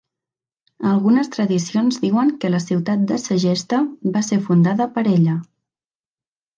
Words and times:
Algunes 0.91 1.29
tradicions 1.35 2.01
diuen 2.07 2.33
que 2.45 2.53
la 2.55 2.63
ciutat 2.65 3.05
de 3.13 3.21
Segesta 3.27 3.85
va 4.19 4.27
ser 4.33 4.43
fundada 4.51 4.93
per 4.99 5.09
ella. 5.17 5.41